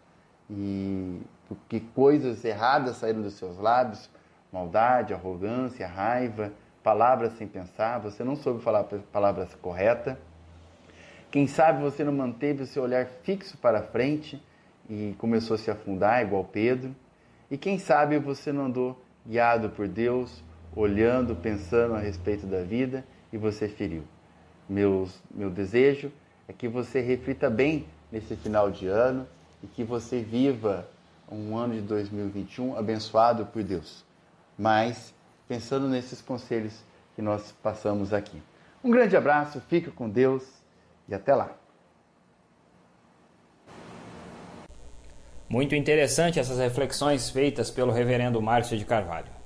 e 0.50 1.19
porque 1.50 1.82
coisas 1.93 2.45
erradas 2.45 2.95
saíram 2.95 3.21
dos 3.21 3.34
seus 3.34 3.60
lábios, 3.60 4.10
maldade, 4.54 5.13
arrogância, 5.13 5.86
raiva, 5.86 6.54
palavras 6.82 7.34
sem 7.34 7.45
pensar, 7.45 8.00
você 8.00 8.23
não 8.23 8.38
soube 8.38 8.63
falar 8.63 8.86
palavras 9.12 9.54
corretas. 9.56 10.15
Quem 11.30 11.45
sabe 11.45 11.84
você 11.84 12.06
não 12.06 12.13
manteve 12.13 12.63
o 12.63 12.65
seu 12.65 12.84
olhar 12.84 13.06
fixo 13.06 13.58
para 13.58 13.82
frente 13.82 14.41
e 14.89 15.13
começou 15.17 15.56
a 15.56 15.58
se 15.58 15.69
afundar, 15.69 16.21
igual 16.21 16.45
Pedro. 16.45 16.95
E 17.52 17.58
quem 17.58 17.78
sabe 17.78 18.17
você 18.17 18.54
não 18.54 18.67
andou 18.67 18.97
guiado 19.26 19.69
por 19.71 19.89
Deus, 19.89 20.41
olhando, 20.78 21.36
pensando 21.36 21.96
a 21.96 22.00
respeito 22.00 22.46
da 22.46 22.62
vida 22.62 23.04
e 23.34 23.38
você 23.38 23.68
feriu. 23.68 24.04
Meus, 24.70 25.20
meu 25.34 25.50
desejo 25.50 26.12
é 26.48 26.54
que 26.54 26.68
você 26.68 27.02
reflita 27.02 27.50
bem 27.50 27.86
nesse 28.12 28.36
final 28.36 28.70
de 28.70 28.88
ano 28.88 29.28
e 29.63 29.68
que 29.68 29.84
você 29.84 30.22
viva 30.22 30.88
um 31.30 31.58
ano 31.58 31.74
de 31.74 31.82
2021 31.82 32.78
abençoado 32.78 33.46
por 33.48 33.63
Deus. 33.63 34.06
Mas 34.58 35.13
pensando 35.48 35.88
nesses 35.88 36.22
conselhos 36.22 36.84
que 37.16 37.22
nós 37.22 37.54
passamos 37.63 38.13
aqui. 38.13 38.42
Um 38.84 38.92
grande 38.92 39.18
abraço, 39.18 39.60
fique 39.62 39.90
com 39.90 40.08
Deus 40.08 40.44
e 41.10 41.16
até 41.16 41.34
lá. 41.34 41.52
Muito 45.50 45.74
interessante 45.74 46.40
essas 46.40 46.60
reflexões 46.60 47.30
feitas 47.30 47.72
pelo 47.72 47.92
reverendo 47.92 48.42
Márcio 48.42 48.78
de 48.78 48.86
Carvalho. 48.86 49.37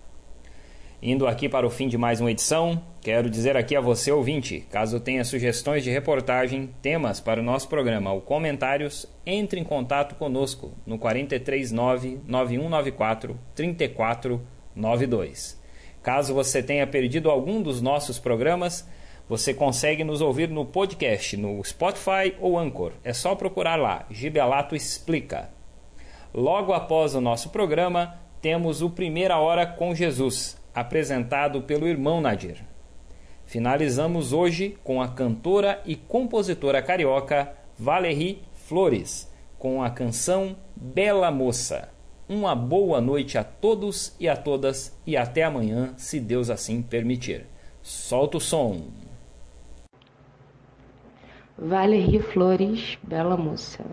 Indo 1.04 1.26
aqui 1.26 1.50
para 1.50 1.66
o 1.66 1.70
fim 1.72 1.88
de 1.88 1.98
mais 1.98 2.22
uma 2.22 2.30
edição, 2.30 2.80
quero 3.02 3.28
dizer 3.28 3.58
aqui 3.58 3.76
a 3.76 3.82
você, 3.82 4.12
ouvinte, 4.12 4.68
caso 4.70 5.00
tenha 5.00 5.26
sugestões 5.26 5.84
de 5.84 5.90
reportagem, 5.90 6.70
temas 6.80 7.20
para 7.20 7.40
o 7.40 7.44
nosso 7.44 7.68
programa 7.68 8.14
ou 8.14 8.22
comentários, 8.22 9.08
entre 9.26 9.60
em 9.60 9.64
contato 9.64 10.14
conosco 10.14 10.74
no 10.86 11.00
439 11.00 12.20
9194 12.28 13.36
3492. 13.56 15.60
Caso 16.04 16.36
você 16.36 16.62
tenha 16.62 16.86
perdido 16.86 17.32
algum 17.32 17.64
dos 17.64 17.82
nossos 17.82 18.20
programas, 18.20 18.88
você 19.28 19.56
consegue 19.56 20.04
nos 20.04 20.22
ouvir 20.22 20.50
no 20.50 20.68
podcast, 20.68 21.36
no 21.36 21.64
Spotify 21.64 22.36
ou 22.40 22.60
Anchor. 22.60 22.92
É 23.04 23.12
só 23.12 23.34
procurar 23.34 23.76
lá, 23.76 24.06
Gibelato 24.12 24.76
Explica. 24.76 25.50
Logo 26.32 26.74
após 26.74 27.16
o 27.16 27.22
nosso 27.22 27.50
programa, 27.50 28.20
temos 28.40 28.84
o 28.84 28.90
Primeira 28.92 29.40
Hora 29.40 29.66
com 29.66 29.96
Jesus, 29.96 30.61
apresentado 30.74 31.62
pelo 31.62 31.88
irmão 31.88 32.22
Nadir. 32.22 32.64
Finalizamos 33.46 34.32
hoje 34.32 34.78
com 34.84 35.02
a 35.02 35.10
cantora 35.10 35.82
e 35.86 35.96
compositora 35.96 36.82
carioca 36.82 37.54
Valerie 37.78 38.42
Flores, 38.54 39.30
com 39.58 39.84
a 39.84 39.90
canção 39.90 40.56
Bela 40.76 41.30
Moça. 41.30 41.90
Uma 42.30 42.56
boa 42.56 43.02
noite 43.02 43.38
a 43.38 43.44
todos 43.44 44.16
e 44.20 44.30
a 44.30 44.38
todas 44.38 44.98
e 45.06 45.18
até 45.18 45.44
amanhã, 45.44 45.94
se 45.98 46.20
Deus 46.20 46.50
assim 46.50 46.82
permitir. 46.82 47.46
Solta 47.82 48.38
o 48.38 48.40
som! 48.40 48.84
Valerie 51.58 52.22
Flores, 52.22 52.98
Bela 53.04 53.36
Moça. 53.36 53.84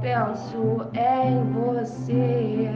Penso 0.00 0.86
em 0.94 1.44
você. 1.52 2.70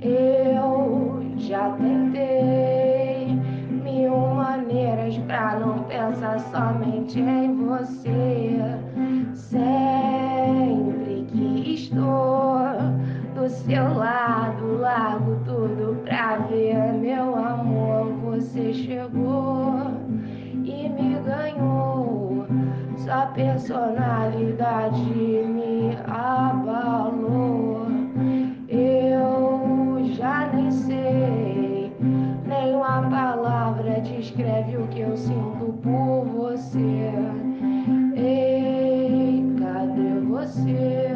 Eu 0.00 1.22
já 1.36 1.70
tentei 1.70 3.28
mil 3.70 4.16
maneiras 4.16 5.18
pra 5.18 5.58
não 5.58 5.80
pensar 5.84 6.38
somente 6.40 7.20
em 7.20 7.54
você. 7.66 8.58
Sempre 9.34 11.26
que 11.28 11.74
estou 11.74 12.56
do 13.34 13.48
seu 13.48 13.94
lado, 13.94 14.78
largo 14.78 15.36
tudo 15.44 16.00
pra 16.04 16.36
ver 16.36 16.92
meu 16.94 17.34
amor. 17.36 18.12
Você 18.24 18.72
chegou 18.72 19.82
e 20.64 20.88
me 20.88 21.18
ganhou. 21.24 22.46
Sua 22.96 23.26
personalidade 23.26 25.00
me 25.00 25.65
abalou. 26.06 27.86
Eu 28.68 30.04
já 30.14 30.50
nem 30.52 30.70
sei, 30.70 31.92
nenhuma 32.46 33.02
palavra 33.10 34.00
descreve 34.00 34.76
o 34.76 34.86
que 34.88 35.00
eu 35.00 35.16
sinto 35.16 35.74
por 35.82 36.24
você. 36.24 37.10
Ei, 38.16 39.44
cadê 39.58 40.20
você? 40.26 41.10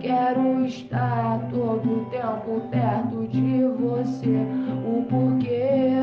Quero 0.00 0.64
estar 0.64 1.40
todo 1.50 2.06
tempo 2.10 2.60
perto 2.70 3.26
de 3.28 3.64
você. 3.80 4.36
O 4.86 5.02
porquê 5.04 5.96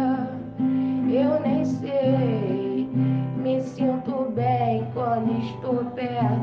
eu 1.10 1.40
nem 1.42 1.64
sei. 1.66 2.90
Me 3.38 3.62
sinto 3.62 4.32
bem 4.36 4.88
quando 4.94 5.38
estou 5.40 5.86
perto 5.94 6.43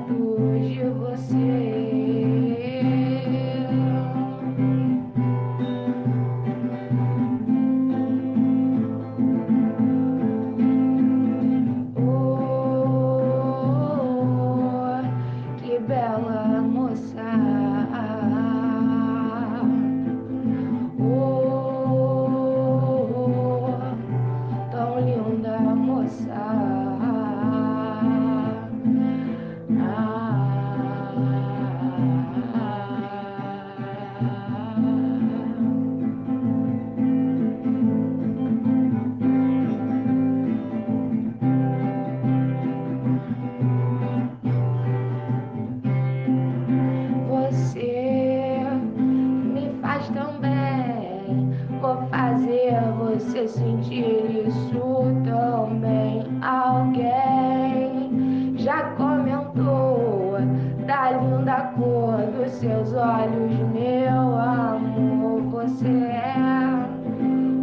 olhos, 63.20 63.52
meu 63.72 64.38
amor. 64.38 65.42
Você 65.50 65.88
é 65.88 66.34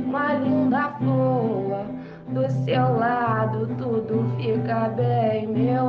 uma 0.05 0.33
linda 0.33 0.89
flor. 0.99 1.85
Do 2.29 2.51
seu 2.65 2.97
lado 2.97 3.67
tudo 3.77 4.25
fica 4.37 4.89
bem, 4.89 5.47
meu 5.47 5.86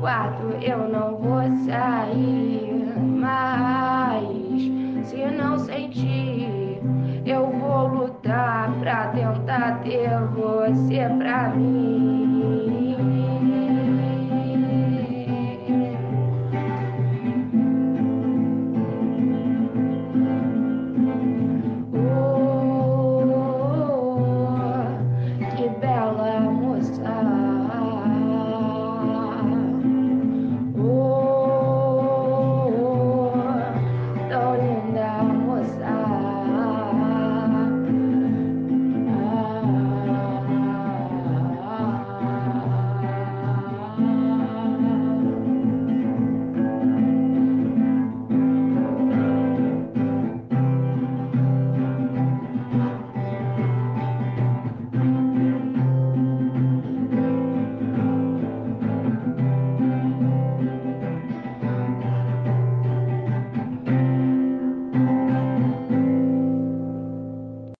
quarto, 0.00 0.42
eu 0.62 0.88
não 0.88 1.16
vou 1.16 1.42
sair. 1.66 2.94
Mas 2.98 4.26
se 5.08 5.24
não 5.26 5.58
sentir, 5.58 6.80
eu 7.24 7.50
vou 7.50 7.88
lutar 7.88 8.72
pra 8.80 9.08
tentar 9.08 9.80
ter 9.82 10.10
você 10.34 11.08
pra 11.18 11.48
mim. 11.50 12.25